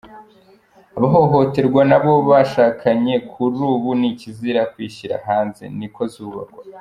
Abahohoterwa 0.97 1.81
n'abo 1.89 2.13
bashakanye 2.29 3.13
kuri 3.31 3.63
bo 3.81 3.91
ni 3.99 4.07
ikizira 4.11 4.61
kwishyira 4.73 5.15
hanze,"niko 5.27 6.01
zubakwa". 6.13 6.61